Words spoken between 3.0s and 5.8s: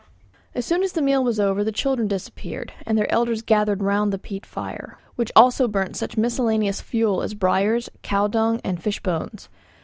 elders gathered round the peat fire, which also